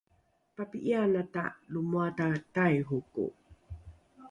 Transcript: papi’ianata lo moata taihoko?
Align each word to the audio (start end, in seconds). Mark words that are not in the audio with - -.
papi’ianata 0.55 1.43
lo 1.71 1.81
moata 1.89 2.27
taihoko? 2.53 3.23